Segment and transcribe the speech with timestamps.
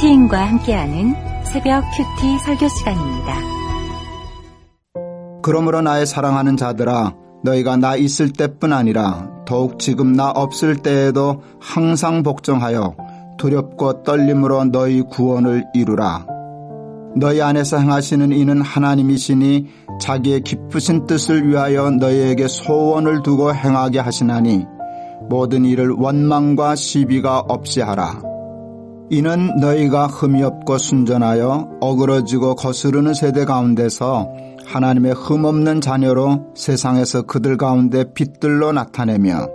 [0.00, 1.14] 큐티인과 함께하는
[1.44, 3.34] 새벽 큐티 설교 시간입니다.
[5.42, 12.22] 그러므로 나의 사랑하는 자들아 너희가 나 있을 때뿐 아니라 더욱 지금 나 없을 때에도 항상
[12.22, 12.96] 복종하여
[13.36, 16.26] 두렵고 떨림으로 너희 구원을 이루라.
[17.16, 19.66] 너희 안에서 행하시는 이는 하나님이시니
[20.00, 24.64] 자기의 기쁘신 뜻을 위하여 너희에게 소원을 두고 행하게 하시나니
[25.28, 28.29] 모든 일을 원망과 시비가 없이 하라.
[29.12, 34.28] 이는 너희가 흠이 없고 순전하여 어그러지고 거스르는 세대 가운데서
[34.66, 39.48] 하나님의 흠 없는 자녀로 세상에서 그들 가운데 빛들로 나타내며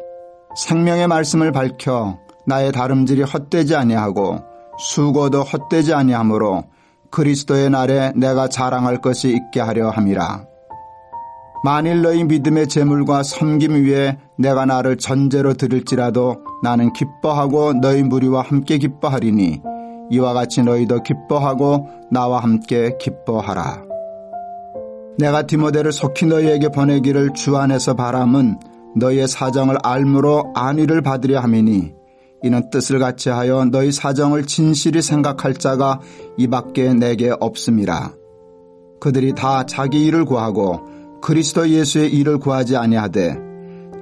[0.58, 4.44] 생명의 말씀을 밝혀 나의 다름질이 헛되지 아니하고
[4.77, 6.66] 수고도 헛되지 아니하므로
[7.10, 10.44] 그리스도의 날에 내가 자랑할 것이 있게 하려 함이라.
[11.63, 18.77] 만일 너희 믿음의 재물과 섬김 위에 내가 나를 전제로 드릴지라도 나는 기뻐하고 너희 무리와 함께
[18.77, 19.62] 기뻐하리니
[20.12, 23.84] 이와 같이 너희도 기뻐하고 나와 함께 기뻐하라.
[25.18, 28.60] 내가 디모데를 속히 너희에게 보내기를 주 안에서 바람은
[28.98, 31.93] 너희의 사정을 알므로 안위를 받으려 함이니
[32.43, 36.01] 이는 뜻을 같이 하여 너희 사정을 진실히 생각할 자가
[36.38, 38.12] 이 밖에 내게 없음이라.
[38.99, 40.82] 그들이 다 자기 일을 구하고
[41.21, 43.45] 그리스도 예수의 일을 구하지 아니하되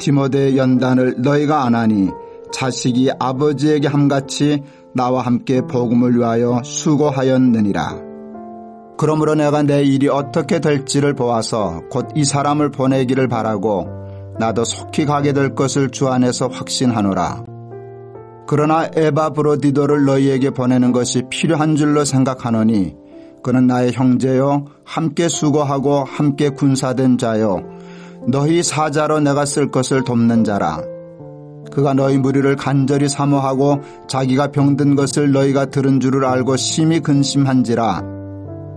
[0.04, 2.10] 디모데의 연단을 너희가 안하니
[2.52, 4.62] 자식이 아버지에게 함같이
[4.94, 8.02] 나와 함께 복음을 위하여 수고하였느니라.
[8.98, 13.88] 그러므로 내가 내 일이 어떻게 될지를 보아서 곧 이 사람을 보내기를 바라고
[14.40, 17.46] 나도 속히 가게 될 것을 주 안에서 확신하노라.
[18.46, 22.98] 그러나 에바 브로디도를 너희에게 보내는 것이 필요한 줄로 생각하노니
[23.42, 27.62] 그는 나의 형제요 함께 수고하고 함께 군사된 자요
[28.28, 30.82] 너희 사자로 내가 쓸 것을 돕는 자라.
[31.72, 38.04] 그가 너희 무리를 간절히 사모하고 자기가 병든 것을 너희가 들은 줄을 알고 심히 근심한지라.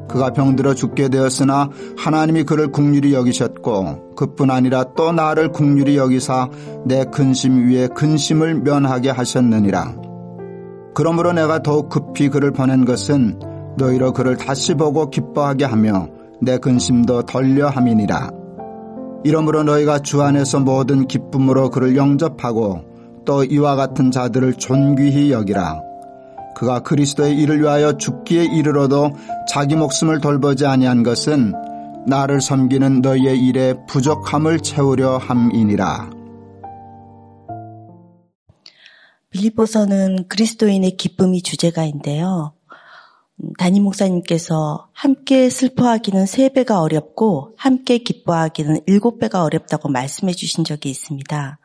[0.09, 6.49] 그가 병들어 죽게 되었으나 하나님이 그를 국률이 여기셨고 그뿐 아니라 또 나를 국률이 여기사
[6.85, 9.95] 내 근심 위에 근심을 면하게 하셨느니라.
[10.95, 13.39] 그러므로 내가 더욱 급히 그를 보낸 것은
[13.77, 16.09] 너희로 그를 다시 보고 기뻐하게 하며
[16.41, 18.46] 내 근심도 덜려 함이니라.
[19.25, 22.85] 이러므로 너희가 주 안에서 모든 기쁨으로 그를 영접하고
[23.25, 25.83] 또 이와 같은 자들을 존귀히 여기라.
[26.55, 29.13] 그가 그리스도의 일을 위하여 죽기에 이르러도
[29.49, 31.53] 자기 목숨을 돌보지 아니한 것은
[32.07, 36.11] 나를 섬기는 너희의 일에 부족함을 채우려 함이니라.
[39.31, 42.56] 빌리보서는 그리스도인의 기쁨이 주제가인데요.
[43.43, 50.65] 음, 담임 목사님께서 함께 슬퍼하기는 세 배가 어렵고 함께 기뻐하기는 일곱 배가 어렵다고 말씀해 주신
[50.65, 51.59] 적이 있습니다.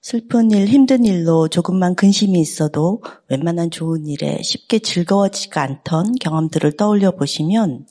[0.00, 7.12] 슬픈 일, 힘든 일로 조금만 근심이 있어도 웬만한 좋은 일에 쉽게 즐거워지지가 않던 경험들을 떠올려
[7.12, 7.86] 보시면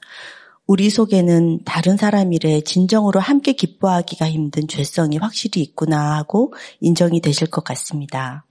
[0.67, 7.49] 우리 속에는 다른 사람 일에 진정으로 함께 기뻐하기가 힘든 죄성이 확실히 있구나 하고 인정이 되실
[7.49, 8.45] 것 같습니다.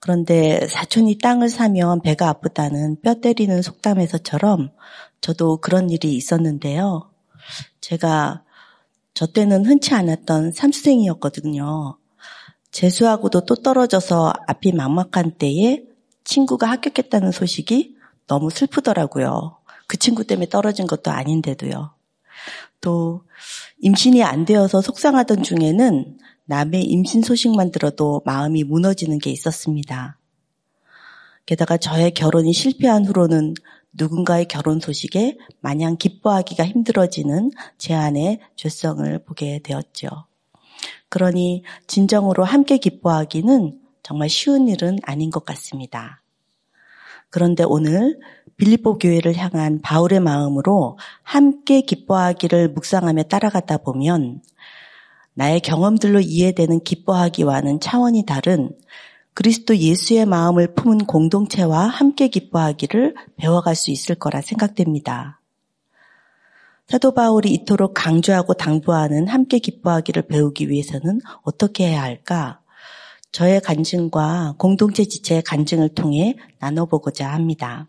[0.00, 4.70] 그런데 사촌이 땅을 사면 배가 아프다는 뼈 때리는 속담에서처럼
[5.20, 7.10] 저도 그런 일이 있었는데요.
[7.80, 8.44] 제가
[9.14, 11.98] 저 때는 흔치 않았던 삼수생이었거든요.
[12.70, 15.82] 재수하고도 또 떨어져서 앞이 막막한 때에
[16.24, 19.58] 친구가 합격했다는 소식이 너무 슬프더라고요.
[19.88, 21.90] 그 친구 때문에 떨어진 것도 아닌데도요.
[22.80, 23.24] 또
[23.80, 30.18] 임신이 안 되어서 속상하던 중에는 남의 임신 소식만 들어도 마음이 무너지는 게 있었습니다.
[31.44, 33.52] 게다가 저의 결혼이 실패한 후로는
[33.92, 40.08] 누군가의 결혼 소식에 마냥 기뻐하기가 힘들어지는 제 안의 죄성을 보게 되었죠.
[41.10, 46.22] 그러니 진정으로 함께 기뻐하기는 정말 쉬운 일은 아닌 것 같습니다.
[47.28, 48.18] 그런데 오늘
[48.56, 54.40] 빌립보 교회를 향한 바울의 마음으로 함께 기뻐하기를 묵상하며 따라가다 보면
[55.38, 58.72] 나의 경험들로 이해되는 기뻐하기와는 차원이 다른
[59.34, 65.40] 그리스도 예수의 마음을 품은 공동체와 함께 기뻐하기를 배워갈 수 있을 거라 생각됩니다.
[66.88, 72.60] 사도 바울이 이토록 강조하고 당부하는 함께 기뻐하기를 배우기 위해서는 어떻게 해야 할까?
[73.30, 77.86] 저의 간증과 공동체 지체의 간증을 통해 나눠보고자 합니다.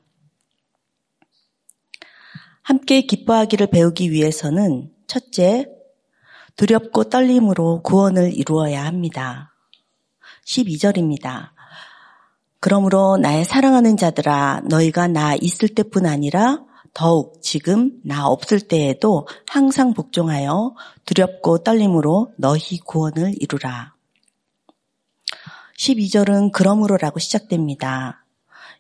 [2.62, 5.79] 함께 기뻐하기를 배우기 위해서는 첫째,
[6.60, 9.56] 두렵고 떨림으로 구원을 이루어야 합니다.
[10.46, 11.52] 12절입니다.
[12.60, 16.62] 그러므로 나의 사랑하는 자들아 너희가 나 있을 때뿐 아니라
[16.94, 20.76] 더욱 지금 나 없을 때에도 항상 복종하여
[21.06, 23.94] 두렵고 떨림으로 너희 구원을 이루라.
[25.78, 28.26] 12절은 그러므로라고 시작됩니다.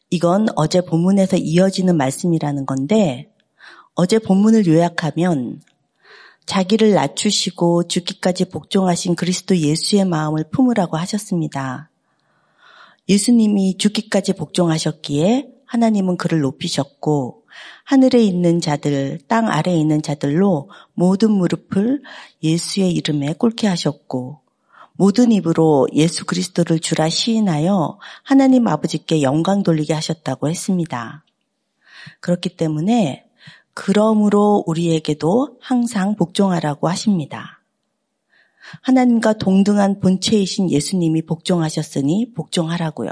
[0.09, 3.31] 이건 어제 본문에서 이어지는 말씀이라는 건데
[3.95, 5.61] 어제 본문을 요약하면
[6.49, 11.91] 자기를 낮추시고 죽기까지 복종하신 그리스도 예수의 마음을 품으라고 하셨습니다.
[13.07, 17.43] 예수님이 죽기까지 복종하셨기에 하나님은 그를 높이셨고
[17.83, 22.01] 하늘에 있는 자들, 땅 아래에 있는 자들로 모든 무릎을
[22.41, 24.39] 예수의 이름에 꿇게 하셨고
[24.93, 31.23] 모든 입으로 예수 그리스도를 주라 시인하여 하나님 아버지께 영광 돌리게 하셨다고 했습니다.
[32.21, 33.28] 그렇기 때문에
[33.81, 37.63] 그러므로 우리에게도 항상 복종하라고 하십니다.
[38.81, 43.09] 하나님과 동등한 본체이신 예수님이 복종하셨으니 복종하라고요.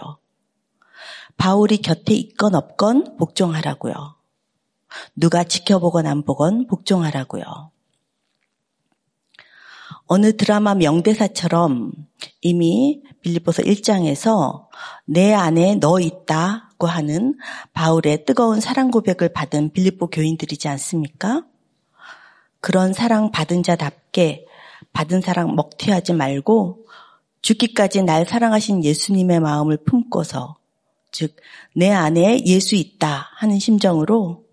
[1.38, 4.18] 바울이 곁에 있건 없건 복종하라고요.
[5.16, 7.46] 누가 지켜보건 안 보건 복종하라고요.
[10.08, 11.94] 어느 드라마 명대사처럼
[12.42, 14.66] 이미 빌리보서 1장에서
[15.06, 17.38] 내 안에 너 있다 고 하는
[17.74, 21.44] 바울의 뜨거운 사랑 고백을 받은 빌리보 교인들이지 않습니까?
[22.60, 24.46] 그런 사랑 받은 자답게
[24.94, 26.86] 받은 사랑 먹튀하지 말고
[27.42, 30.58] 죽기까지 날 사랑하신 예수님의 마음을 품고서
[31.12, 31.36] 즉
[31.78, 34.46] 내 안에 예수 있다 하는 심정으로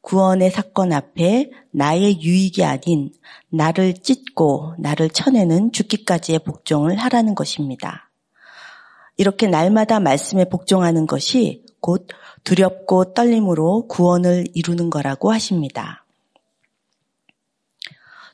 [0.00, 3.12] 구원의 사건 앞에 나의 유익이 아닌
[3.48, 8.11] 나를 찢고 나를 쳐내는 죽기까지의 복종을 하라는 것입니다.
[9.16, 12.06] 이렇게 날마다 말씀에 복종하는 것이 곧
[12.44, 16.04] 두렵고 떨림으로 구원을 이루는 거라고 하십니다.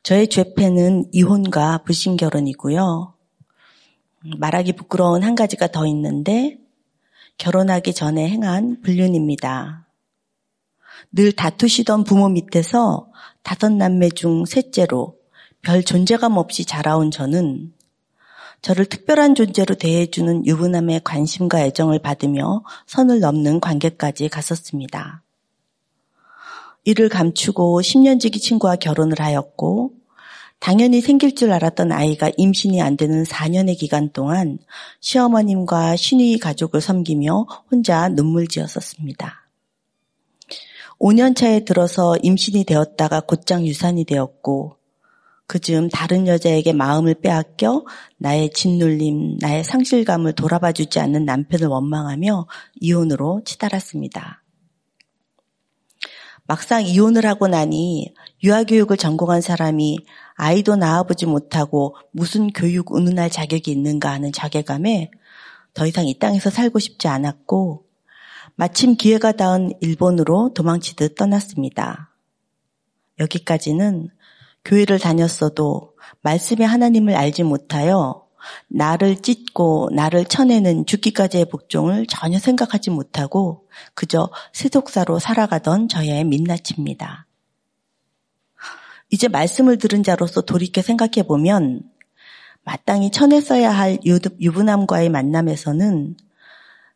[0.02, 3.14] 저의 죄패는 이혼과 불신결혼이고요.
[4.38, 6.58] 말하기 부끄러운 한 가지가 더 있는데
[7.38, 9.86] 결혼하기 전에 행한 불륜입니다.
[11.12, 13.10] 늘 다투시던 부모 밑에서
[13.42, 15.16] 다섯 남매 중 셋째로
[15.62, 17.72] 별 존재감 없이 자라온 저는
[18.60, 25.22] 저를 특별한 존재로 대해주는 유부남의 관심과 애정을 받으며 선을 넘는 관계까지 갔었습니다.
[26.84, 29.92] 이를 감추고 10년지기 친구와 결혼을 하였고
[30.58, 34.58] 당연히 생길 줄 알았던 아이가 임신이 안 되는 4년의 기간 동안
[35.00, 39.48] 시어머님과 신의 가족을 섬기며 혼자 눈물 지었었습니다.
[40.98, 44.77] 5년 차에 들어서 임신이 되었다가 곧장 유산이 되었고
[45.48, 47.86] 그즈음 다른 여자에게 마음을 빼앗겨
[48.18, 52.46] 나의 짓눌림, 나의 상실감을 돌아봐 주지 않는 남편을 원망하며
[52.80, 54.42] 이혼으로 치달았습니다.
[56.46, 59.98] 막상 이혼을 하고 나니 유아교육을 전공한 사람이
[60.34, 65.10] 아이도 낳아보지 못하고 무슨 교육 운운할 자격이 있는가 하는 자괴감에
[65.72, 67.86] 더 이상 이 땅에서 살고 싶지 않았고
[68.54, 72.14] 마침 기회가 닿은 일본으로 도망치듯 떠났습니다.
[73.18, 74.10] 여기까지는
[74.68, 78.26] 교회를 다녔어도 말씀의 하나님을 알지 못하여
[78.68, 87.26] 나를 찢고 나를 쳐내는 죽기까지의 복종을 전혀 생각하지 못하고 그저 세속사로 살아가던 저의 민낯입니다.
[89.10, 91.82] 이제 말씀을 들은 자로서 돌이켜 생각해 보면
[92.62, 96.16] 마땅히 쳐냈어야 할 유부남과의 만남에서는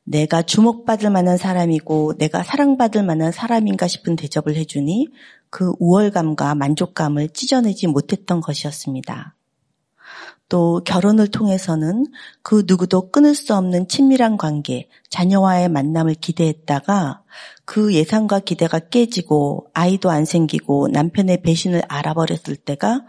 [0.04, 5.08] 내가 주목받을 만한 사람이고 내가 사랑받을 만한 사람인가 싶은 대접을 해주니
[5.52, 9.36] 그 우월감과 만족감을 찢어내지 못했던 것이었습니다.
[10.48, 12.06] 또 결혼을 통해서는
[12.42, 17.22] 그 누구도 끊을 수 없는 친밀한 관계, 자녀와의 만남을 기대했다가
[17.66, 23.04] 그 예상과 기대가 깨지고 아이도 안 생기고 남편의 배신을 알아버렸을 때가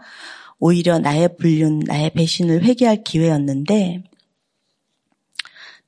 [0.58, 4.04] 오히려 나의 불륜, 나의 배신을 회개할 기회였는데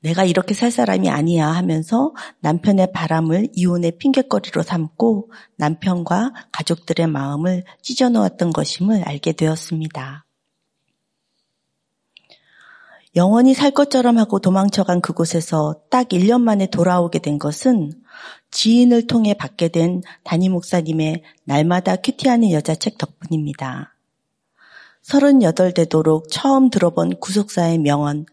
[0.06, 8.52] 내가 이렇게 살 사람이 아니야 하면서 남편의 바람을 이혼의 핑계거리로 삼고 남편과 가족들의 마음을 찢어놓았던
[8.52, 10.24] 것임을 알게 되었습니다.
[13.16, 17.90] 영원히 살 것처럼 하고 도망쳐간 그곳에서 딱 1년 만에 돌아오게 된 것은
[18.52, 23.96] 지인을 통해 받게 된 담임 목사님의 날마다 큐티하는 여자 책 덕분입니다.
[25.02, 28.26] 38 되도록 처음 들어본 구속사의 명언,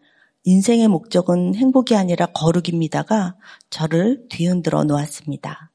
[0.45, 3.37] 인생의 목적은 행복이 아니라 거룩입니다가
[3.69, 5.71] 저를 뒤흔들어 놓았습니다.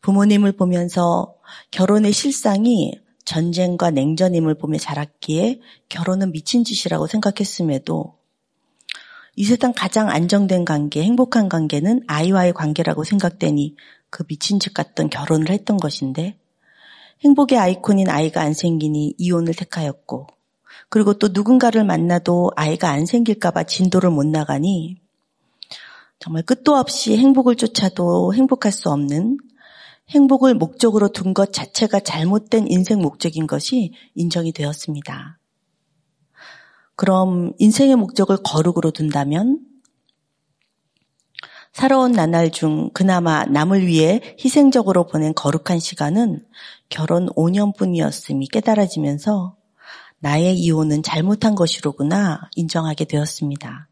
[0.00, 1.34] 부모님을 보면서
[1.70, 2.92] 결혼의 실상이
[3.24, 8.18] 전쟁과 냉전임을 보며 자랐기에 결혼은 미친 짓이라고 생각했음에도
[9.36, 13.76] 이 세상 가장 안정된 관계, 행복한 관계는 아이와의 관계라고 생각되니
[14.10, 16.38] 그 미친 짓 같던 결혼을 했던 것인데
[17.24, 20.26] 행복의 아이콘인 아이가 안 생기니 이혼을 택하였고
[20.90, 24.96] 그리고 또 누군가를 만나도 아이가 안 생길까봐 진도를 못 나가니
[26.18, 29.38] 정말 끝도 없이 행복을 쫓아도 행복할 수 없는
[30.10, 35.38] 행복을 목적으로 둔 것 자체가 잘못된 인생 목적인 것이 인정이 되었습니다.
[36.96, 39.60] 그럼 인생의 목적을 거룩으로 둔다면
[41.72, 46.44] 살아온 나날 중 그나마 남을 위해 희생적으로 보낸 거룩한 시간은
[46.88, 49.59] 결혼 5년뿐이었음이 깨달아지면서
[50.20, 53.88] 나의 이혼은 잘못한 것이로구나 인정하게 되었습니다.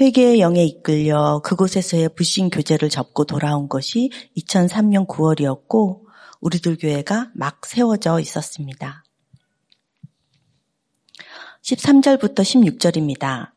[0.00, 6.02] 회계의 영에 이끌려 그곳에서의 불신 교제를 접고 돌아온 것이 2003년 9월이었고
[6.40, 9.04] 우리들 교회가 막 세워져 있었습니다.
[11.62, 13.50] 13절부터 16절입니다.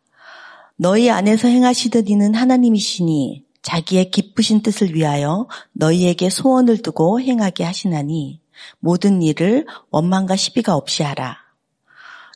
[0.77, 8.41] 너희 안에서 행하시더니는 하나님이시니 자기의 기쁘신 뜻을 위하여 너희에게 소원을 두고 행하게 하시나니
[8.79, 11.37] 모든 일을 원망과 시비가 없이 하라.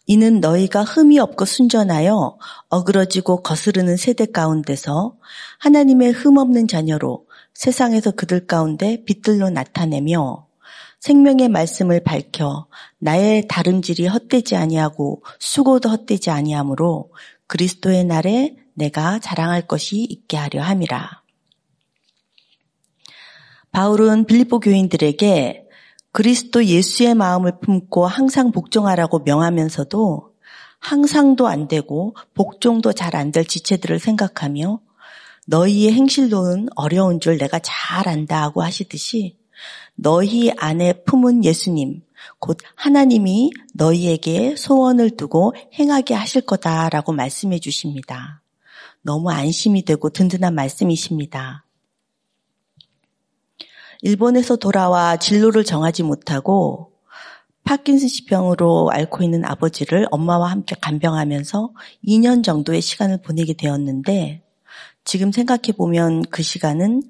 [0.05, 2.37] 이는 너희가 흠이 없고 순전하여
[2.69, 5.15] 어그러지고 거스르는 세대 가운데서
[5.59, 10.47] 하나님의 흠 없는 자녀로 세상에서 그들 가운데 빛들로 나타내며
[10.99, 12.67] 생명의 말씀을 밝혀
[12.99, 17.11] 나의 다름질이 헛되지 아니하고 수고도 헛되지 아니하므로
[17.47, 21.21] 그리스도의 날에 내가 자랑할 것이 있게 하려 함이라.
[23.71, 25.62] 바울은 빌립보 교인들에게
[26.13, 30.31] 그리스도 예수의 마음을 품고 항상 복종하라고 명하면서도
[30.79, 34.79] 항상도 안 되고 복종도 잘 안 될 지체들을 생각하며
[35.47, 39.37] 너희의 행실로는 어려운 줄 내가 잘 안다 하고 하시듯이
[39.95, 42.01] 너희 안에 품은 예수님,
[42.39, 48.41] 곧 하나님이 너희에게 소원을 두고 행하게 하실 거다라고 말씀해 주십니다.
[49.01, 51.62] 너무 안심이 되고 든든한 말씀이십니다.
[54.03, 56.91] 일본에서 돌아와 진로를 정하지 못하고
[57.63, 61.71] 파킨슨씨 병으로 앓고 있는 아버지를 엄마와 함께 간병하면서
[62.05, 64.43] 2년 정도의 시간을 보내게 되었는데
[65.05, 67.03] 지금 생각해 보면 그 시간은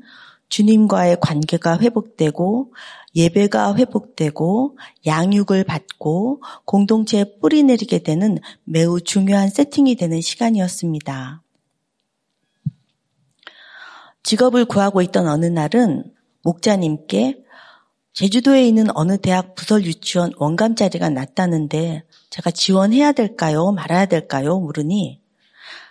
[0.49, 2.75] 주님과의 관계가 회복되고
[3.15, 11.41] 예배가 회복되고 양육을 받고 공동체에 뿌리 내리게 되는 매우 중요한 세팅이 되는 시간이었습니다.
[14.21, 17.43] 직업을 구하고 있던 어느 날은 목자님께
[18.13, 23.71] 제주도에 있는 어느 대학 부설 유치원 원감 자리가 났다는데 제가 지원해야 될까요?
[23.71, 24.59] 말아야 될까요?
[24.59, 25.19] 물으니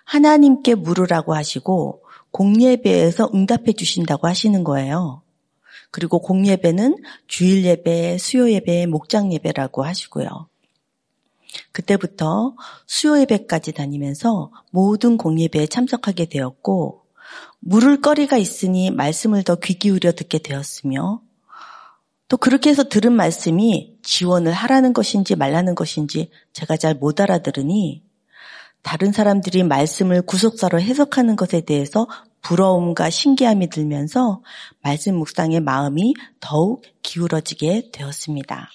[0.04, 5.22] 하나님께 물으라고 하시고 공예배에서 응답해 주신다고 하시는 거예요.
[5.90, 10.48] 그리고 공예배는 주일 예배, 수요 예배, 목장 예배라고 하시고요.
[11.72, 12.54] 그때부터
[12.86, 17.01] 수요 예배까지 다니면서 모든 공예배에 참석하게 되었고
[17.64, 21.22] 물을 거리가 있으니 말씀을 더 귀 기울여 듣게 되었으며
[22.28, 28.02] 또 그렇게 해서 들은 말씀이 지원을 하라는 것인지 말라는 것인지 제가 잘 못 알아들으니
[28.82, 32.08] 다른 사람들이 말씀을 구속사로 해석하는 것에 대해서
[32.40, 34.42] 부러움과 신기함이 들면서
[34.82, 38.70] 말씀 묵상의 마음이 더욱 기울어지게 되었습니다.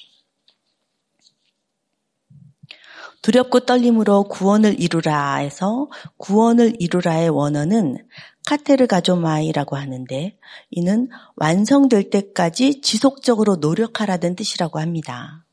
[3.27, 7.97] 두렵고 떨림으로 구원을 이루라 해서 구원을 이루라의 원어는
[8.45, 10.37] 카테르 가조마이라고 하는데
[10.71, 15.45] 이는 완성될 때까지 지속적으로 노력하라는 뜻이라고 합니다.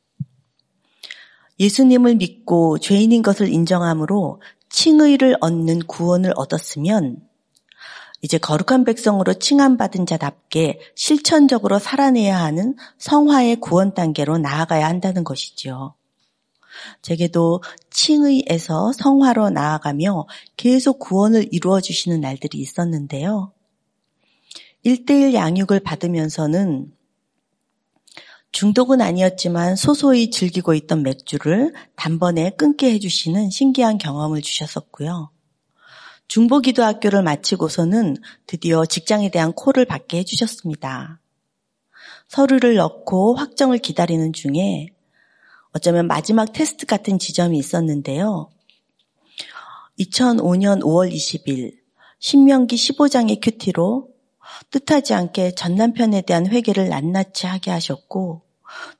[1.59, 7.17] 예수님을 믿고 죄인인 것을 인정함으로 칭의를 얻는 구원을 얻었으면
[8.23, 15.97] 이제 거룩한 백성으로 칭함받은 자답게 실천적으로 살아내야 하는 성화의 구원 단계로 나아가야 한다는 것이지요.
[17.03, 20.27] 제게도 칭의에서 성화로 나아가며
[20.57, 23.53] 계속 구원을 이루어 주시는 날들이 있었는데요.
[24.85, 26.93] 1대1 양육을 받으면서는
[28.53, 35.31] 중독은 아니었지만 소소히 즐기고 있던 맥주를 단번에 끊게 해주시는 신기한 경험을 주셨었고요.
[36.29, 41.21] 중보기도학교를 마치고서는 드디어 직장에 대한 콜을 받게 해주셨습니다.
[42.29, 44.89] 서류를 넣고 확정을 기다리는 중에
[45.75, 48.49] 어쩌면 마지막 테스트 같은 지점이 있었는데요.
[49.99, 51.77] 2005년 5월 20일
[52.21, 54.09] 신명기 15장의 큐티로
[54.71, 58.43] 뜻하지 않게 전 남편에 대한 회개를 낱낱이 하게 하셨고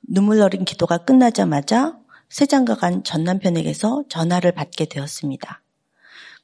[0.01, 1.97] 눈물 어린 기도가 끝나자마자
[2.29, 5.61] 세장가 간 전 남편에게서 전화를 받게 되었습니다.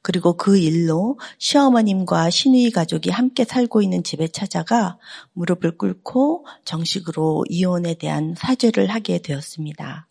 [0.00, 4.98] 그리고 그 일로 시어머님과 신우이 가족이 함께 살고 있는 집에 찾아가
[5.34, 10.08] 무릎을 꿇고 정식으로 이혼에 대한 사죄를 하게 되었습니다.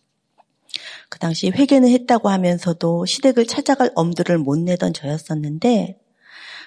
[1.09, 5.99] 그 당시 회개는 했다고 하면서도 시댁을 찾아갈 엄두를 못 내던 저였었는데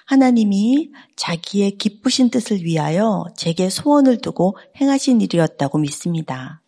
[0.05, 6.61] 하나님이 자기의 기쁘신 뜻을 위하여 제게 소원을 두고 행하신 일이었다고 믿습니다.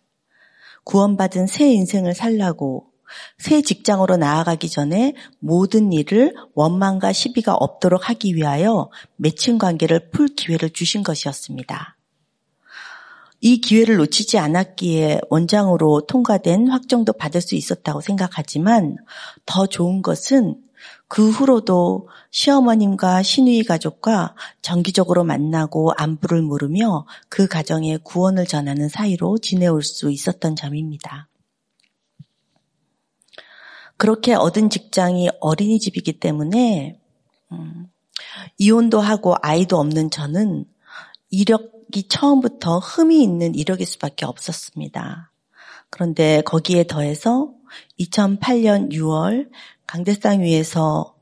[0.85, 2.87] 구원받은 새 인생을 살라고
[3.37, 10.71] 새 직장으로 나아가기 전에 모든 일을 원망과 시비가 없도록 하기 위하여 매칭 관계를 풀 기회를
[10.71, 11.96] 주신 것이었습니다.
[13.39, 18.97] 이 기회를 놓치지 않았기에 원장으로 통과된 확정도 받을 수 있었다고 생각하지만
[19.45, 20.61] 더 좋은 것은
[21.07, 29.83] 그 후로도 시어머님과 신우이 가족과 정기적으로 만나고 안부를 물으며 그 가정에 구원을 전하는 사이로 지내올
[29.83, 31.29] 수 있었던 점입니다.
[33.95, 36.99] 그렇게 얻은 직장이 어린이집이기 때문에
[37.51, 37.87] 음,
[38.57, 40.65] 이혼도 하고 아이도 없는 저는
[41.29, 45.31] 이력 이 처음부터 흠이 있는 이력일 수밖에 없었습니다.
[45.89, 47.51] 그런데 거기에 더해서
[47.99, 49.49] 2008년 6월
[49.85, 51.15] 강대상 위에서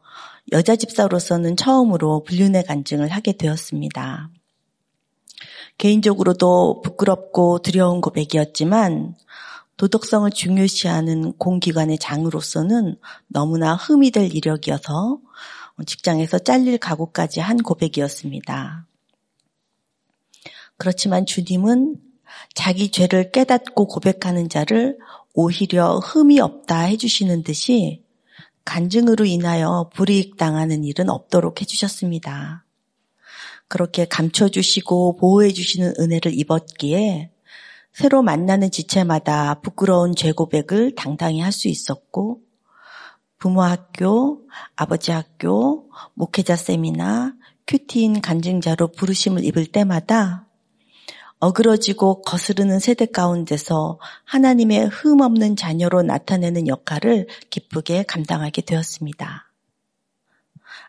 [0.51, 4.29] 여자 집사로서는 처음으로 불륜의 간증을 하게 되었습니다.
[5.77, 9.15] 개인적으로도 부끄럽고 두려운 고백이었지만
[9.77, 12.95] 도덕성을 중요시하는 공기관의 장으로서는
[13.27, 15.19] 너무나 흠이 될 이력이어서
[15.85, 18.85] 직장에서 잘릴 각오까지 한 고백이었습니다.
[20.77, 21.95] 그렇지만 주님은
[22.53, 24.97] 자기 죄를 깨닫고 고백하는 자를
[25.33, 28.03] 오히려 흠이 없다 해주시는 듯이
[28.65, 32.65] 간증으로 인하여 불이익 당하는 일은 없도록 해주셨습니다.
[33.67, 37.31] 그렇게 감춰주시고 보호해주시는 은혜를 입었기에
[37.93, 42.41] 새로 만나는 지체마다 부끄러운 죄 고백을 당당히 할 수 있었고
[43.37, 44.41] 부모 학교,
[44.75, 47.35] 아버지 학교, 목회자 세미나,
[47.67, 50.44] 큐티인 간증자로 부르심을 입을 때마다
[51.39, 59.51] 어그러지고 거스르는 세대 가운데서 하나님의 흠 없는 자녀로 나타내는 역할을 기쁘게 감당하게 되었습니다.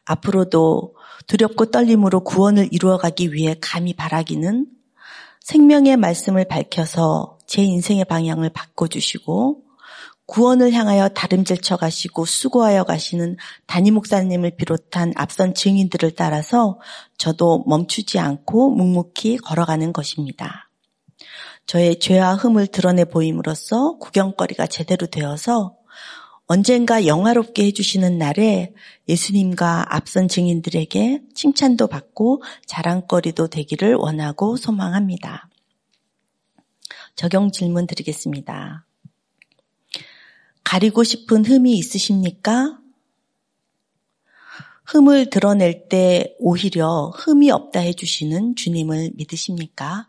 [0.04, 0.94] 앞으로도
[1.26, 4.66] 두렵고 떨림으로 구원을 이루어가기 위해 감히 바라기는
[5.40, 9.65] 생명의 말씀을 밝혀서 제 인생의 방향을 바꿔주시고
[10.26, 16.80] 구원을 향하여 다름질쳐 가시고 수고하여 가시는 담임 목사님을 비롯한 앞선 증인들을 따라서
[17.16, 20.68] 저도 멈추지 않고 묵묵히 걸어가는 것입니다.
[21.66, 25.76] 저의 죄와 흠을 드러내 보임으로써 구경거리가 제대로 되어서
[26.48, 28.72] 언젠가 영화롭게 해주시는 날에
[29.08, 35.48] 예수님과 앞선 증인들에게 칭찬도 받고 자랑거리도 되기를 원하고 소망합니다.
[37.16, 38.85] 적용 질문 드리겠습니다.
[40.66, 42.80] 가리고 싶은 흠이 있으십니까?
[44.86, 50.08] 흠을 드러낼 때 오히려 흠이 없다 해주시는 주님을 믿으십니까?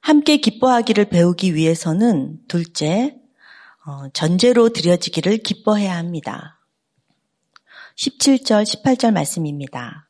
[0.00, 3.16] 함께 기뻐하기를 배우기 위해서는 둘째,
[3.86, 6.60] 어, 전제로 드려지기를 기뻐해야 합니다.
[7.94, 10.07] 17절, 18절 말씀입니다.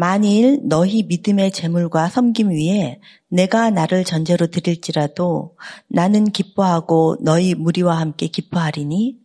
[0.00, 5.58] 만일 너희 믿음의 재물과 섬김 위에 내가 나를 전제로 드릴지라도
[5.88, 9.18] 나는 기뻐하고 너희 무리와 함께 기뻐하리니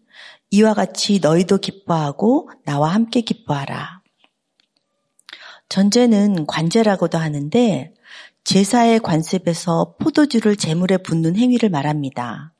[0.52, 4.02] 이와 같이 너희도 기뻐하고 나와 함께 기뻐하라.
[5.70, 7.94] 전제는 관제라고도 하는데
[8.44, 12.54] 제사의 관습에서 포도주를 재물에 붓는 행위를 말합니다.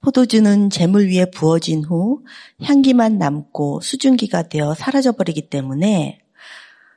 [0.00, 2.22] 포도주는 재물 위에 부어진 후
[2.62, 6.19] 향기만 남고 수증기가 되어 사라져버리기 때문에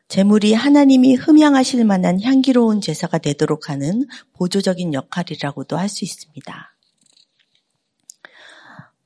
[0.08, 6.70] 재물이 하나님이 흠양하실 만한 향기로운 제사가 되도록 하는 보조적인 역할이라고도 할 수 있습니다.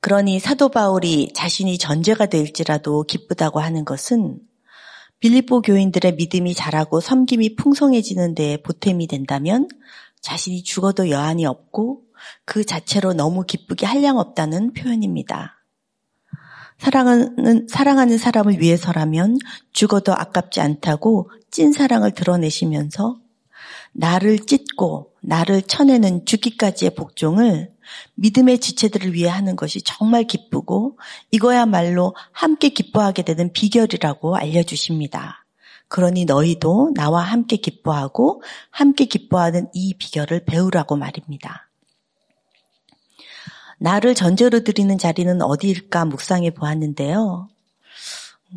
[0.00, 4.38] 그러니 사도 바울이 자신이 전제가 될지라도 기쁘다고 하는 것은
[5.20, 9.66] 빌립보 교인들의 믿음이 자라고 섬김이 풍성해지는 데 보탬이 된다면
[10.20, 12.02] 자신이 죽어도 여한이 없고
[12.44, 15.57] 그 자체로 너무 기쁘게 한량 없다는 표현입니다.
[16.78, 19.38] 사랑하는, 사랑하는 사람을 위해서라면
[19.72, 23.18] 죽어도 아깝지 않다고 찐 사랑을 드러내시면서
[23.92, 27.70] 나를 찢고 나를 쳐내는 죽기까지의 복종을
[28.14, 30.98] 믿음의 지체들을 위해 하는 것이 정말 기쁘고
[31.30, 35.44] 이거야말로 함께 기뻐하게 되는 비결이라고 알려주십니다.
[35.88, 41.67] 그러니 너희도 나와 함께 기뻐하고 함께 기뻐하는 이 비결을 배우라고 말입니다.
[43.78, 47.48] 나를 전제로 드리는 자리는 어디일까 묵상해 보았는데요.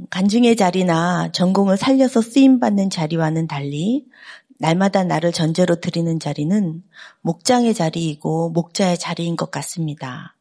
[0.10, 4.06] 간증의 자리나 전공을 살려서 쓰임받는 자리와는 달리
[4.58, 6.84] 날마다 나를 전제로 드리는 자리는
[7.22, 10.36] 목장의 자리이고 목자의 자리인 것 같습니다.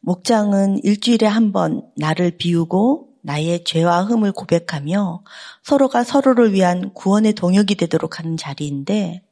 [0.00, 5.22] 목장은 일주일에 한 번 나를 비우고 나의 죄와 흠을 고백하며
[5.62, 9.22] 서로가 서로를 위한 구원의 동역이 되도록 하는 자리인데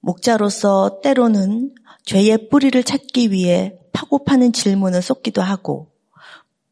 [0.00, 1.74] 목자로서 때로는
[2.10, 5.92] 죄의 뿌리를 찾기 위해 파고 파는 질문을 쏟기도 하고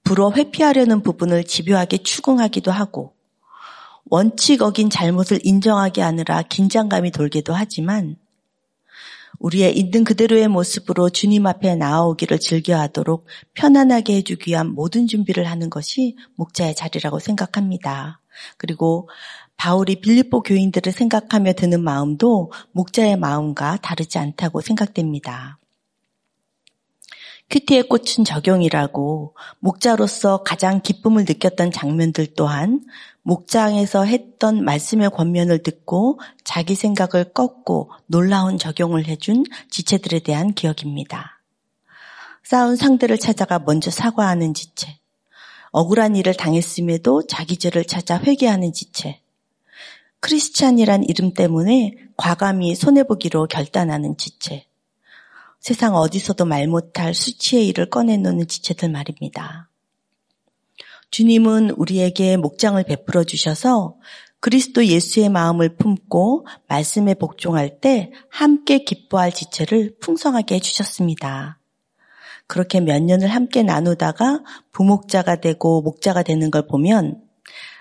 [0.02, 3.14] 불어 회피하려는 부분을 집요하게 추궁하기도 하고
[4.06, 8.16] 원칙 어긴 잘못을 인정하게 하느라 긴장감이 돌기도 하지만
[9.38, 13.24] 우리의 있는 그대로의 모습으로 주님 앞에 나아오기를 즐겨하도록
[13.54, 18.20] 편안하게 해주기 위한 모든 준비를 하는 것이 목자의 자리라고 생각합니다.
[18.56, 19.08] 그리고
[19.58, 25.58] 바울이 빌립보 교인들을 생각하며 드는 마음도 목자의 마음과 다르지 않다고 생각됩니다.
[27.50, 32.84] 큐티에 꽂힌 적용이라고 목자로서 가장 기쁨을 느꼈던 장면들 또한
[33.22, 41.40] 목장에서 했던 말씀의 권면을 듣고 자기 생각을 꺾고 놀라운 적용을 해준 지체들에 대한 기억입니다.
[42.44, 44.98] 싸운 상대를 찾아가 먼저 사과하는 지체.
[45.72, 49.20] 억울한 일을 당했음에도 자기 죄를 찾아 회개하는 지체.
[50.20, 54.66] 크리스찬이란 이름 때문에 과감히 손해보기로 결단하는 지체.
[55.60, 59.68] 세상 어디서도 말 못할 수치의 일을 꺼내놓는 지체들 말입니다.
[61.10, 63.96] 주님은 우리에게 목장을 베풀어 주셔서
[64.40, 71.58] 그리스도 예수의 마음을 품고 말씀에 복종할 때 함께 기뻐할 지체를 풍성하게 해주셨습니다.
[72.46, 77.20] 그렇게 몇 년을 함께 나누다가 부목자가 되고 목자가 되는 걸 보면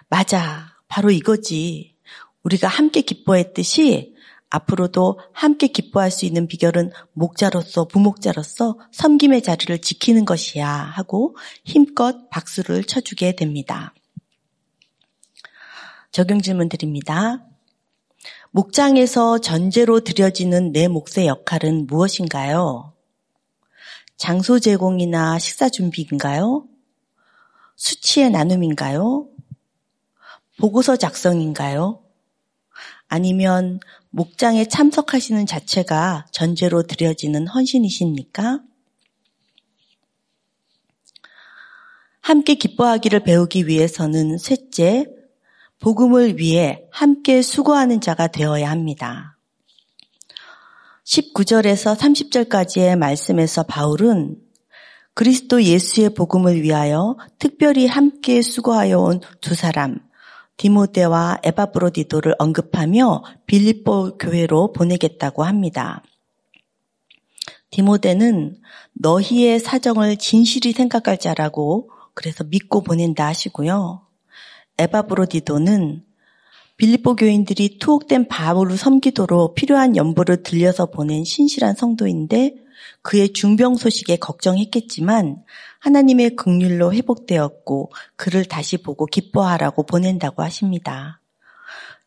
[0.09, 1.96] 맞아, 바로 이거지.
[2.43, 4.15] 우리가 함께 기뻐했듯이
[4.49, 12.85] 앞으로도 함께 기뻐할 수 있는 비결은 목자로서 부목자로서 섬김의 자리를 지키는 것이야 하고 힘껏 박수를
[12.85, 13.93] 쳐주게 됩니다.
[16.11, 17.43] 적용 질문 드립니다.
[18.51, 22.93] 목장에서 전제로 드려지는 내 몫의 역할은 무엇인가요?
[24.15, 26.65] 장소 제공이나 식사 준비인가요?
[27.75, 29.27] 수치의 나눔인가요?
[30.59, 32.06] 보고서 작성인가요?
[33.07, 38.59] 아니면 목장에 참석하시는 자체가 전제로 드려지는 헌신이십니까?
[42.21, 45.05] 함께 기뻐하기를 배우기 위해서는 셋째,
[45.79, 49.37] 복음을 위해 함께 수고하는 자가 되어야 합니다.
[51.05, 54.35] 19절에서 30절까지의 말씀에서 바울은
[55.13, 59.99] 그리스도 예수의 복음을 위하여 특별히 함께 수고하여 온 두 사람,
[60.57, 66.03] 디모데와 에바브로디도를 언급하며 빌립보 교회로 보내겠다고 합니다.
[67.69, 68.57] 디모데는
[68.93, 74.01] 너희의 사정을 진실히 생각할 자라고 그래서 믿고 보낸다 하시고요.
[74.79, 76.03] 에바브로디도는
[76.77, 82.55] 빌립보 교인들이 투옥된 바울을 섬기도록 필요한 연보를 들려서 보낸 신실한 성도인데
[83.01, 85.43] 그의 중병 소식에 걱정했겠지만
[85.79, 91.21] 하나님의 극률로 회복되었고 그를 다시 보고 기뻐하라고 보낸다고 하십니다.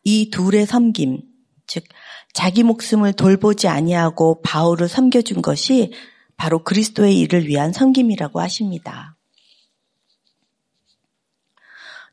[0.05, 1.23] 이 둘의 섬김,
[1.67, 1.85] 즉
[2.33, 5.93] 자기 목숨을 돌보지 아니하고 바울을 섬겨준 것이
[6.37, 9.17] 바로 그리스도의 일을 위한 섬김이라고 하십니다.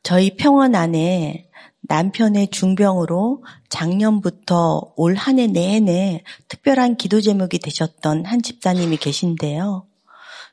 [0.04, 1.50] 저희 평원 안에
[1.82, 9.88] 남편의 중병으로 작년부터 올 한 해 내내 특별한 기도 제목이 되셨던 한 집사님이 계신데요.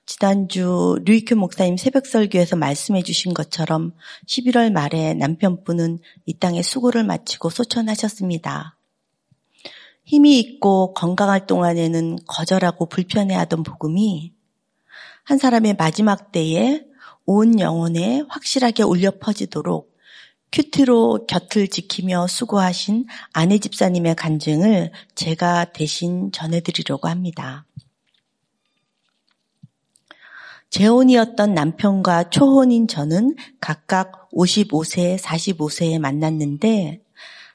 [0.07, 3.95] 지난주 류이큐 목사님 새벽 설교에서 말씀해 주신 것처럼
[4.27, 8.77] 11월 말에 남편분은 이 땅에 수고를 마치고 소천하셨습니다.
[10.05, 14.35] 힘이 있고 건강할 동안에는 거절하고 불편해하던 복음이
[15.25, 16.85] 한 사람의 마지막 때에
[17.25, 19.95] 온 영혼에 확실하게 울려 퍼지도록
[20.53, 27.65] 큐티로 곁을 지키며 수고하신 아내 집사님의 간증을 제가 대신 전해드리려고 합니다.
[30.75, 37.01] 재혼이었던 남편과 초혼인 저는 각각 55세, 45세에 만났는데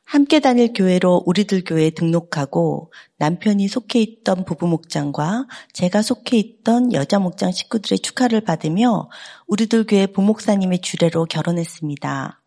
[0.06, 7.20] 함께 다닐 교회로 우리들 교회에 등록하고 남편이 속해 있던 부부 목장과 제가 속해 있던 여자
[7.20, 9.10] 목장 식구들의 축하를 받으며
[9.48, 12.42] 우리들 교회 부목사님의 주례로 결혼했습니다.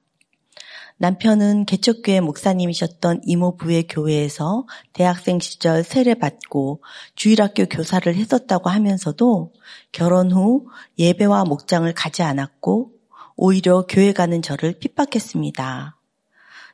[0.98, 6.82] 남편은 개척교회 목사님이셨던 이모부의 교회에서 대학생 시절 세례 받고
[7.16, 9.52] 주일학교 교사를 했었다고 하면서도
[9.90, 10.66] 결혼 후
[10.98, 12.92] 예배와 목장을 가지 않았고
[13.36, 15.96] 오히려 교회 가는 저를 핍박했습니다.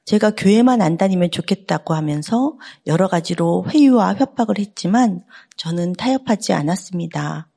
[0.05, 5.23] 제가 교회만 안 다니면 좋겠다고 하면서 여러 가지로 회유와 협박을 했지만
[5.57, 7.49] 저는 타협하지 않았습니다.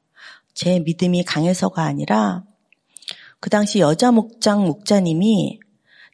[0.53, 2.43] 제 믿음이 강해서가 아니라
[3.39, 5.59] 그 당시 여자 목장 목자님이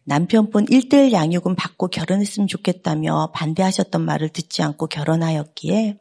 [0.09, 5.99] 남편분 1대1 양육은 받고 결혼했으면 좋겠다며 반대하셨던 말을 듣지 않고 결혼하였기에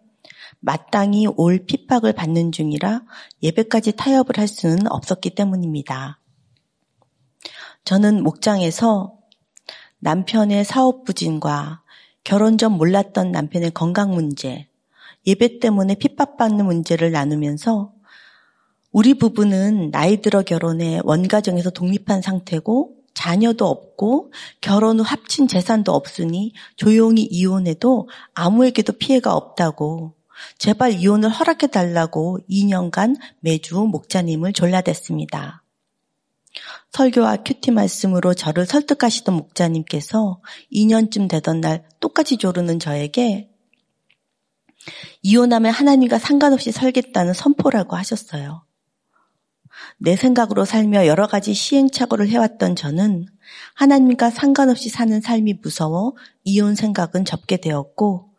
[0.61, 3.03] 마땅히 올 핍박을 받는 중이라
[3.43, 6.21] 예배까지 타협을 할 수는 없었기 때문입니다.
[7.85, 9.19] 저는 목장에서
[9.99, 11.83] 남편의 사업 부진과
[12.23, 14.69] 결혼 전 몰랐던 남편의 건강 문제,
[15.27, 17.93] 예배 때문에 핍박받는 문제를 나누면서
[18.93, 26.53] 우리 부부는 나이 들어 결혼해 원가정에서 독립한 상태고 자녀도 없고 결혼 후 합친 재산도 없으니
[26.77, 30.15] 조용히 이혼해도 아무에게도 피해가 없다고
[30.59, 35.63] 제발 이혼을 허락해 달라고 2년간 매주 목자님을 졸라댔습니다.
[36.91, 43.49] 설교와 큐티 말씀으로 저를 설득하시던 목자님께서 2년쯤 되던 날 똑같이 조르는 저에게
[45.23, 48.66] 이혼하면 하나님과 상관없이 살겠다는 선포라고 하셨어요.
[49.99, 53.27] 내 생각으로 살며 여러 가지 시행착오를 해왔던 저는
[53.75, 58.31] 하나님과 상관없이 사는 삶이 무서워 이혼 생각은 접게 되었고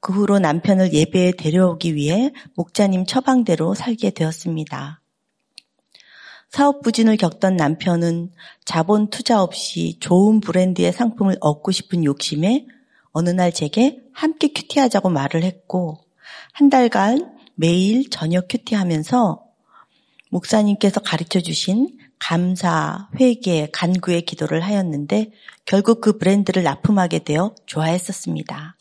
[0.00, 5.00] 그 후로 남편을 예배에 데려오기 위해 목자님 처방대로 살게 되었습니다.
[6.50, 8.30] 사업 부진을 겪던 남편은
[8.64, 12.66] 자본 투자 없이 좋은 브랜드의 상품을 얻고 싶은 욕심에
[13.12, 15.98] 어느 날 제게 함께 큐티하자고 말을 했고
[16.52, 19.43] 한 달간 매일 저녁 큐티하면서
[20.34, 25.30] 목사님께서 가르쳐 주신 감사, 회개, 간구의 기도를 하였는데
[25.64, 28.76] 결국 그 브랜드를 납품하게 되어 좋아했었습니다.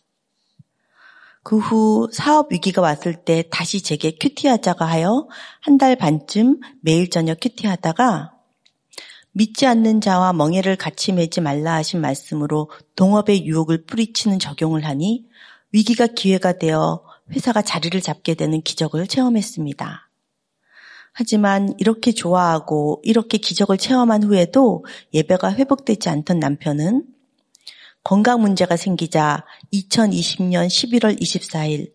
[1.43, 5.27] 그 후 사업 위기가 왔을 때 다시 제게 큐티하자가 하여
[5.61, 8.31] 한 달 반쯤 매일 저녁 큐티하다가
[9.33, 15.25] 믿지 않는 자와 멍해를 같이 매지 말라 하신 말씀으로 동업의 유혹을 뿌리치는 적용을 하니
[15.71, 20.02] 위기가 기회가 되어 회사가 자리를 잡게 되는 기적을 체험했습니다.
[21.13, 27.05] 하지만 이렇게 좋아하고 이렇게 기적을 체험한 후에도 예배가 회복되지 않던 남편은
[28.03, 31.93] 건강 문제가 생기자 2020년 11월 24일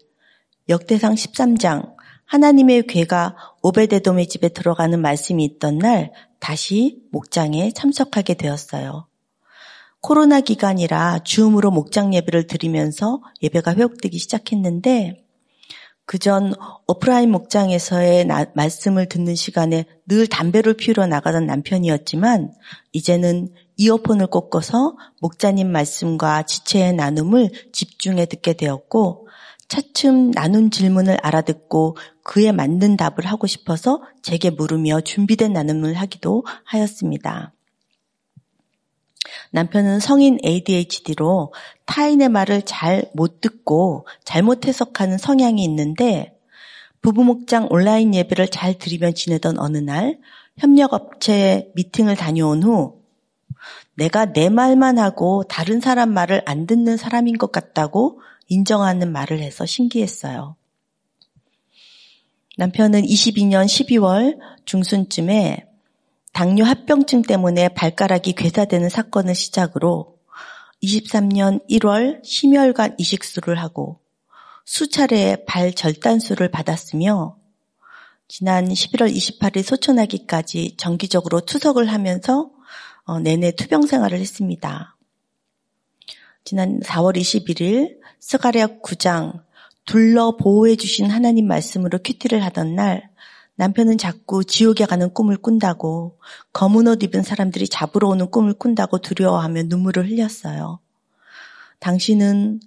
[0.68, 9.08] 역대상 13장 하나님의 괴가 오베데돔의 집에 들어가는 말씀이 있던 날 다시 목장에 참석하게 되었어요.
[10.00, 15.24] 코로나 기간이라 줌으로 목장 예배를 드리면서 예배가 회복되기 시작했는데
[16.08, 16.54] 그전
[16.86, 22.54] 오프라인 목장에서의 나, 말씀을 듣는 시간에 늘 담배를 피우러 나가던 남편이었지만
[22.92, 29.28] 이제는 이어폰을 꽂고서 목자님 말씀과 지체의 나눔을 집중해 듣게 되었고
[29.68, 37.52] 차츰 나눈 질문을 알아듣고 그에 맞는 답을 하고 싶어서 제게 물으며 준비된 나눔을 하기도 하였습니다.
[39.50, 41.52] 남편은 성인 ADHD로
[41.86, 46.38] 타인의 말을 잘 못 듣고 잘못 해석하는 성향이 있는데
[47.00, 50.18] 부부 목장 온라인 예배를 잘 드리며 지내던 어느 날
[50.58, 53.00] 협력업체 미팅을 다녀온 후
[53.94, 59.66] 내가 내 말만 하고 다른 사람 말을 안 듣는 사람인 것 같다고 인정하는 말을 해서
[59.66, 60.56] 신기했어요.
[62.56, 65.67] 남편은 22년 12월 중순쯤에
[66.38, 70.18] 당뇨 합병증 때문에 발가락이 괴사되는 사건을 시작으로
[70.84, 73.98] 23년 1월 심혈관 이식술을 하고
[74.64, 77.36] 수차례의 발 절단술을 받았으며
[78.28, 82.52] 지난 11월 28일 소천하기까지 정기적으로 투석을 하면서
[83.02, 84.96] 어, 내내 투병 생활을 했습니다.
[86.44, 89.42] 지난 4월 21일 스가랴 9장
[89.86, 93.10] 둘러 보호해 주신 하나님 말씀으로 큐티를 하던 날
[93.58, 96.20] 남편은 자꾸 지옥에 가는 꿈을 꾼다고
[96.52, 100.78] 검은 옷 입은 사람들이 잡으러 오는 꿈을 꾼다고 두려워하며 눈물을 흘렸어요.
[101.80, 102.60] 당신은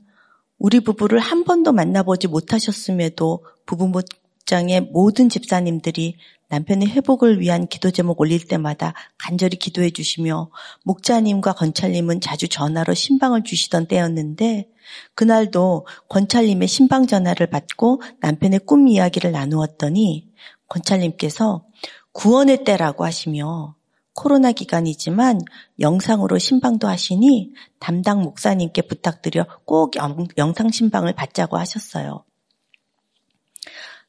[0.58, 6.18] 우리 부부를 한 번도 만나보지 못하셨음에도 부부 목장의 모든 집사님들이
[6.50, 10.50] 남편의 회복을 위한 기도 제목 올릴 때마다 간절히 기도해 주시며
[10.84, 14.68] 목자님과 건찰님은 자주 전화로 신방을 주시던 때였는데
[15.16, 20.31] 그날도 권찰님의 신방 전화를 받고 남편의 꿈 이야기를 나누었더니
[20.72, 21.66] 권찰님께서
[22.14, 23.76] 구원의 때라고 하시며
[24.14, 25.40] 코로나 기간이지만
[25.80, 29.96] 영상으로 신방도 하시니 담당 목사님께 부탁드려 꼭
[30.38, 32.24] 영 상 신방을 받자고 하셨어요.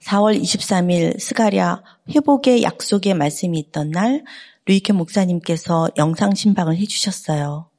[0.04, 4.24] 4월 23일 스가랴 회복의 약속의 말씀이 있던 날
[4.66, 7.70] 루이케 목사님께서 영상 신방을 해주셨어요.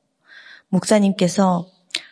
[0.70, 1.68] 목사님께서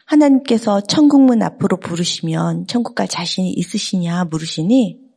[0.06, 5.11] 하나님께서 천국문 앞으로 부르시면 천국 갈 자신이 있으시냐 물으시니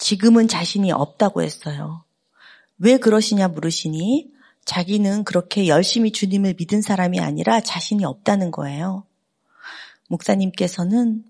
[0.00, 2.04] 지금은 자신이 없다고 했어요.
[2.78, 4.30] 왜 그러시냐 물으시니
[4.64, 9.04] 자기는 그렇게 열심히 주님을 믿은 사람이 아니라 자신이 없다는 거예요.
[10.08, 11.22] 목사님께서는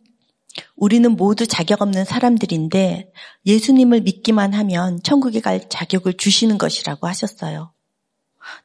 [0.76, 3.12] 우리는 모두 자격 없는 사람들인데
[3.44, 7.72] 예수님을 믿기만 하면 천국에 갈 자격을 주시는 것이라고 하셨어요.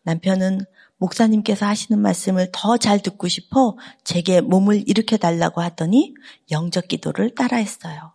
[0.03, 0.61] 남편은
[0.97, 6.13] 목사님께서 하시는 말씀을 더 잘 듣고 싶어 제게 몸을 일으켜 달라고 하더니
[6.51, 8.14] 영적 기도를 따라했어요.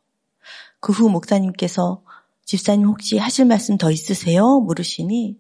[0.80, 2.02] 그 후 목사님께서
[2.44, 4.60] 집사님 혹시 하실 말씀 더 있으세요?
[4.60, 5.36] 물으시니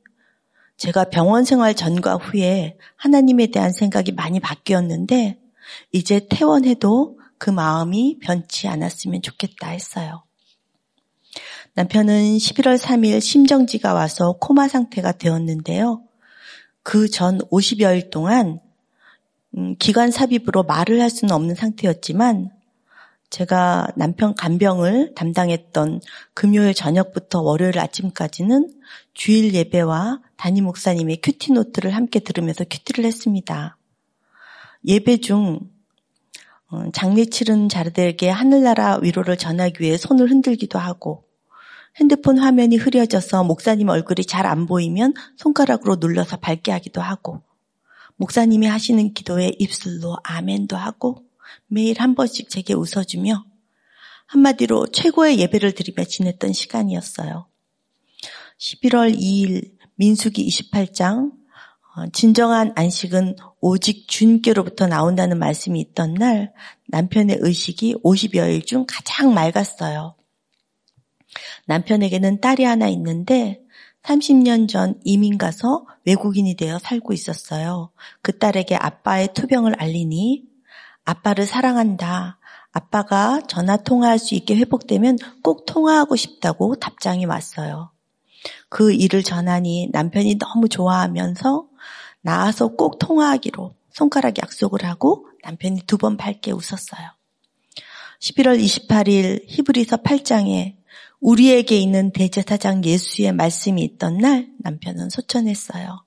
[0.76, 5.38] 제가 병원 생활 전과 후에 하나님에 대한 생각이 많이 바뀌었는데
[5.92, 10.24] 이제 퇴원해도 그 마음이 변치 않았으면 좋겠다 했어요.
[11.74, 16.02] 남편은 11월 3일 심정지가 와서 코마 상태가 되었는데요.
[16.82, 18.60] 그 전 50여일 동안
[19.56, 22.50] 음, 기관 삽입으로 말을 할 수는 없는 상태였지만
[23.30, 26.00] 제가 남편 간병을 담당했던
[26.34, 28.68] 금요일 저녁부터 월요일 아침까지는
[29.14, 33.76] 주일 예배와 담임 목사님의 큐티 노트를 함께 들으면서 큐티를 했습니다.
[34.84, 35.60] 예배 중
[36.68, 41.24] 어, 장례 치른 자들에게 하늘나라 위로를 전하기 위해 손을 흔들기도 하고
[41.96, 47.42] 핸드폰 화면이 흐려져서 목사님 얼굴이 잘 안 보이면 손가락으로 눌러서 밝게 하기도 하고
[48.16, 51.24] 목사님이 하시는 기도에 입술로 아멘도 하고
[51.70, 53.44] 매일 한 번씩 제게 웃어주며
[54.26, 57.46] 한마디로 최고의 예배를 드리며 지냈던 시간이었어요.
[58.58, 61.32] 11월 2일 민수기 28장
[61.96, 66.52] 어, 진정한 안식은 오직 주님께로부터 나온다는 말씀이 있던 날
[66.88, 70.14] 남편의 의식이 50여일 중 가장 맑았어요.
[71.66, 73.60] 남편에게는 딸이 하나 있는데
[74.02, 77.90] 30년 전 이민 가서 외국인이 되어 살고 있었어요.
[78.22, 80.49] 그 딸에게 아빠의 투병을 알리니
[81.10, 82.38] 아빠를 사랑한다.
[82.70, 87.90] 아빠가 전화 통화할 수 있게 회복되면 꼭 통화하고 싶다고 답장이 왔어요.
[88.68, 91.66] 그 일을 전하니 남편이 너무 좋아하면서
[92.22, 97.10] 나와서 꼭 통화하기로 손가락 약속을 하고 남편이 두 번 밝게 웃었어요.
[98.20, 100.76] 11월 28일 히브리서 8장에
[101.18, 106.04] 우리에게 있는 대제사장 예수의 말씀이 있던 날 남편은 소천했어요.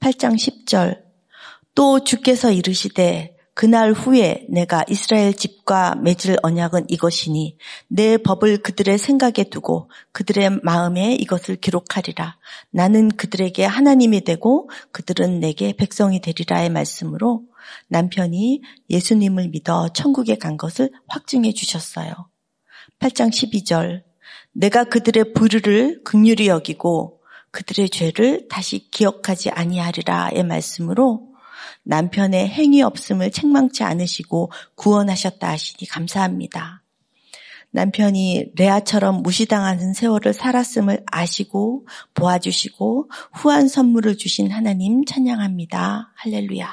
[0.00, 1.02] 8장 10절
[1.74, 3.29] 또 주께서 이르시되
[3.60, 11.14] 그날 후에 내가 이스라엘 집과 맺을 언약은 이것이니 내 법을 그들의 생각에 두고 그들의 마음에
[11.14, 12.38] 이것을 기록하리라.
[12.70, 17.42] 나는 그들에게 하나님이 되고 그들은 내게 백성이 되리라의 말씀으로
[17.88, 22.14] 남편이 예수님을 믿어 천국에 간 것을 확증해 주셨어요.
[22.98, 24.04] 8장 12절
[24.52, 27.20] 내가 그들의 불의를 극률히 여기고
[27.50, 31.29] 그들의 죄를 다시 기억하지 아니하리라의 말씀으로
[31.82, 36.82] 남편의 행위 없음을 책망치 않으시고 구원하셨다 하시니 감사합니다.
[37.72, 46.12] 남편이 레아처럼 무시당하는 세월을 살았음을 아시고 보아주시고 후한 선물을 주신 하나님 찬양합니다.
[46.16, 46.68] 할렐루야.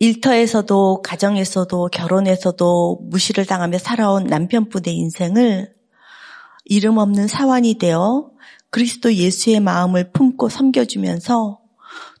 [0.00, 5.74] 일터에서도 가정에서도 결혼에서도 무시를 당하며 살아온 남편분의 인생을
[6.64, 8.30] 이름 없는 사환이 되어
[8.70, 11.59] 그리스도 예수의 마음을 품고 섬겨주면서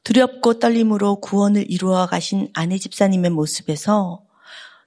[0.04, 4.22] 두렵고 떨림으로 구원을 이루어 가신 아내 집사님의 모습에서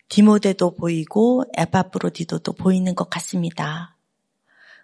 [0.09, 3.95] 디모데도 보이고 에바브로디도도 보이는 것 같습니다.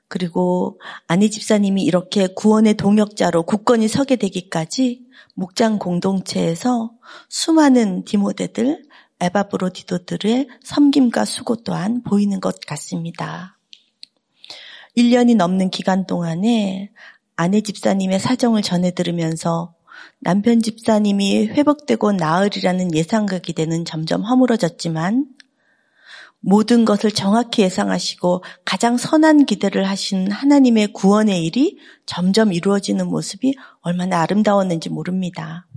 [0.07, 6.91] 그리고 아내 집사님이 이렇게 구원의 동역자로 굳건히 서게 되기까지 목장 공동체에서
[7.29, 8.83] 수많은 디모데들,
[9.19, 13.57] 에바브로디도들의 섬김과 수고 또한 보이는 것 같습니다.
[14.97, 16.91] 1년이 넘는 기간 동안에
[17.35, 19.75] 아내 집사님의 사정을 전해 들으면서
[20.19, 25.27] 남편 집사님이 회복되고 나으리라는 예상과 기대는 점점 허물어졌지만
[26.41, 34.21] 모든 것을 정확히 예상하시고 가장 선한 기대를 하신 하나님의 구원의 일이 점점 이루어지는 모습이 얼마나
[34.21, 35.67] 아름다웠는지 모릅니다.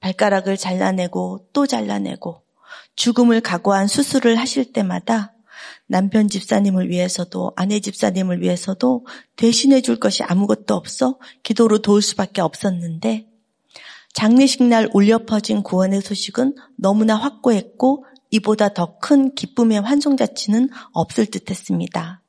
[0.00, 2.42] 발가락을 잘라내고 또 잘라내고
[2.96, 5.33] 죽음을 각오한 수술을 하실 때마다
[5.86, 13.26] 남편 집사님을 위해서도 아내 집사님을 위해서도 대신해 줄 것이 아무것도 없어 기도로 도울 수밖에 없었는데
[14.14, 21.26] 장례식 날 울려 퍼진 구원의 소식은 너무나 확고했고 이보다 더 큰 기쁨의 환송 자치는 없을
[21.26, 22.22] 듯 했습니다.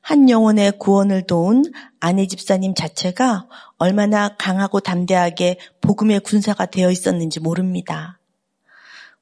[0.00, 1.64] 한 영혼의 구원을 도운
[1.98, 8.18] 아내 집사님 자체가 얼마나 강하고 담대하게 복음의 군사가 되어 있었는지 모릅니다.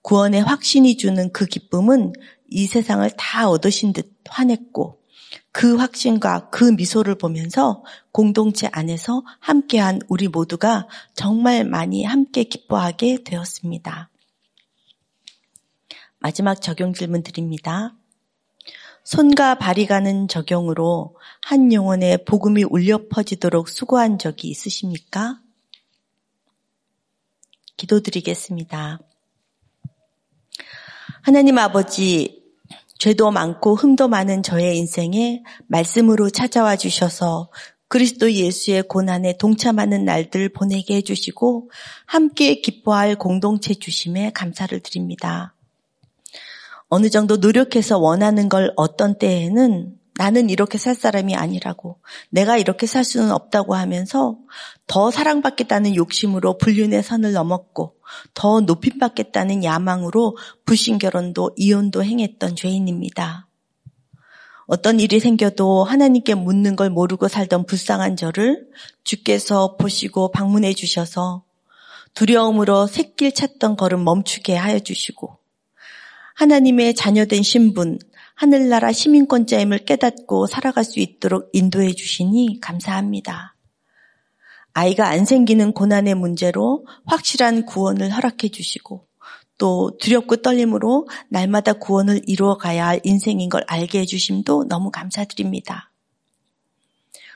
[0.02, 2.14] 구원의 확신이 주는 그 기쁨은
[2.52, 5.02] 이 세상을 다 얻으신 듯 화냈고
[5.50, 14.10] 그 확신과 그 미소를 보면서 공동체 안에서 함께한 우리 모두가 정말 많이 함께 기뻐하게 되었습니다.
[16.18, 17.94] 마지막 적용 질문 드립니다.
[19.04, 25.40] 손과 발이 가는 적용으로 한 영혼의 복음이 울려 퍼지도록 수고한 적이 있으십니까?
[27.76, 29.00] 기도드리겠습니다.
[31.22, 32.41] 하나님 아버지,
[33.02, 37.50] 죄도 많고 흠도 많은 저의 인생에 말씀으로 찾아와 주셔서
[37.88, 41.72] 그리스도 예수의 고난에 동참하는 날들 보내게 해주시고
[42.06, 45.56] 함께 기뻐할 공동체 주심에 감사를 드립니다.
[46.86, 51.98] 어느 정도 노력해서 원하는 걸 어떤 때에는 나는 이렇게 살 사람이 아니라고
[52.30, 54.36] 내가 이렇게 살 수는 없다고 하면서
[54.86, 57.96] 더 사랑받겠다는 욕심으로 불륜의 선을 넘었고
[58.34, 60.36] 더 높임받겠다는 야망으로
[60.66, 63.48] 불신결혼도 이혼도 행했던 죄인입니다.
[64.66, 68.66] 어떤 일이 생겨도 하나님께 묻는 걸 모르고 살던 불쌍한 저를
[69.04, 71.44] 주께서 보시고 방문해 주셔서
[72.14, 75.38] 두려움으로 새길 찾던 걸음 멈추게 하여 주시고
[76.34, 77.98] 하나님의 자녀된 신분,
[78.34, 83.56] 하늘나라 시민권자임을 깨닫고 살아갈 수 있도록 인도해 주시니 감사합니다.
[84.74, 89.06] 아이가 안 생기는 고난의 문제로 확실한 구원을 허락해 주시고
[89.58, 95.92] 또 두렵고 떨림으로 날마다 구원을 이루어 가야 할 인생인 걸 알게 해 주심도 너무 감사드립니다.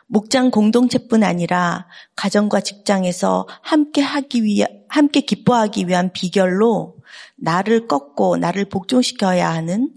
[0.08, 6.96] 목장 공동체뿐 아니라 가정과 직장에서 함께 하기 위해 함께 기뻐하기 위한 비결로
[7.36, 9.94] 나를 꺾고 나를 복종시켜야 하는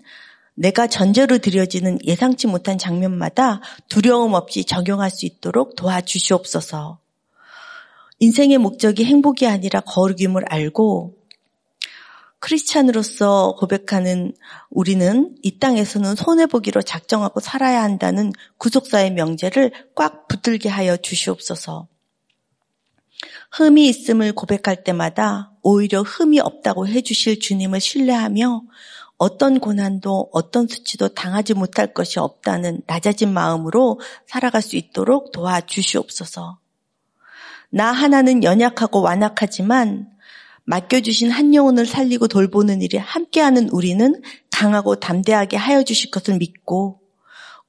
[0.59, 6.99] 내가 전제로 드려지는 예상치 못한 장면마다 두려움 없이 적용할 수 있도록 도와주시옵소서.
[8.19, 11.15] 인생의 목적이 행복이 아니라 거룩임을 알고
[12.39, 14.33] 크리스찬으로서 고백하는
[14.69, 21.87] 우리는 이 땅에서는 손해보기로 작정하고 살아야 한다는 구속사의 명제를 꽉 붙들게 하여 주시옵소서.
[23.51, 28.61] 흠이 있음을 고백할 때마다 오히려 흠이 없다고 해주실 주님을 신뢰하며
[29.19, 36.57] 어떤 고난도 어떤 수치도 당하지 못할 것이 없다는 낮아진 마음으로 살아갈 수 있도록 도와주시옵소서.
[37.69, 40.07] 나 하나는 연약하고 완악하지만
[40.63, 47.01] 맡겨주신 한 영혼을 살리고 돌보는 일에 함께하는 우리는 강하고 담대하게 하여 주실 것을 믿고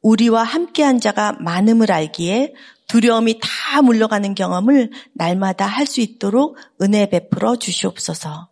[0.03, 2.55] 우리와 함께한 자가 많음을 알기에
[2.87, 8.50] 두려움이 다 물러가는 경험을 날마다 할 수 있도록 은혜 베풀어 주시옵소서.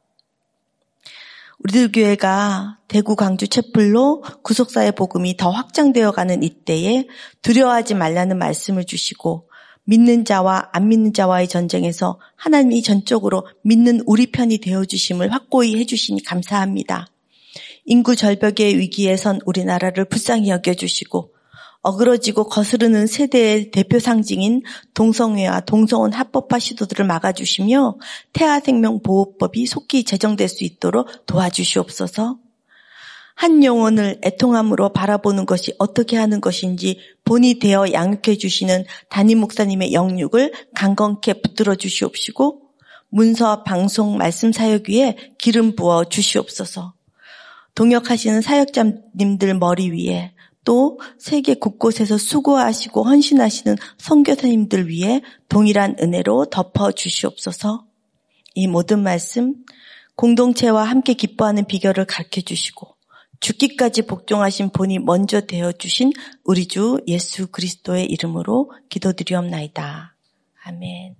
[1.65, 7.07] 우리들 교회가 대구 광주 채플로 구속사의 복음이 더 확장되어 가는 이때에
[7.43, 9.49] 두려워하지 말라는 말씀을 주시고
[9.85, 15.87] 믿는 자와 안 믿는 자와의 전쟁에서 하나님이 전적으로 믿는 우리 편이 되어 주심을 확고히 해
[15.87, 17.09] 주시니 감사합니다.
[17.87, 21.33] 인구 절벽의 위기에 선 우리나라를 불쌍히 여겨 주시고
[21.83, 24.63] 어그러지고 거스르는 세대의 대표 상징인
[24.95, 27.99] 동성애와 동성혼 합법화 시도들을 막아주시며
[28.33, 32.39] 태아생명보호법이 속히 제정될 수 있도록 도와주시옵소서.
[33.35, 40.53] 한 영혼을 애통함으로 바라보는 것이 어떻게 하는 것인지 본이 되어 양육해 주시는 담임 목사님의 영육을
[40.75, 42.63] 강건케 붙들어 주시옵시고
[43.11, 46.95] 문서 방송 말씀 사역 위에 기름 부어 주시옵소서.
[47.77, 50.33] 동역하시는 사역자님들 머리 위에
[50.65, 57.87] 또 세계 곳곳에서 수고하시고 헌신하시는 선교사님들 위해 동일한 은혜로 덮어 주시옵소서.
[58.55, 59.55] 이 모든 말씀
[60.17, 62.99] 공동체와 함께 기뻐하는 비결을 가르쳐 주시고
[63.41, 66.13] 죽기까지 복종하신 본이 먼저 되어 주신
[66.45, 70.17] 우리 주 예수 그리스도의 이름으로 기도드리옵나이다.
[70.65, 71.18] 아멘.